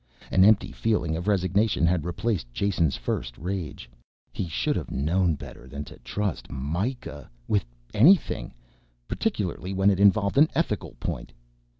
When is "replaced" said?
2.07-2.51